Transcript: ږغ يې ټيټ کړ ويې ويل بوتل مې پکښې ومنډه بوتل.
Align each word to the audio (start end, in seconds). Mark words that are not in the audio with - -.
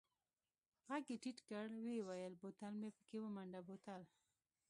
ږغ 0.95 1.03
يې 1.11 1.17
ټيټ 1.23 1.39
کړ 1.49 1.65
ويې 1.83 2.01
ويل 2.07 2.33
بوتل 2.41 2.73
مې 2.79 2.89
پکښې 2.97 3.17
ومنډه 3.21 3.61
بوتل. 3.67 4.01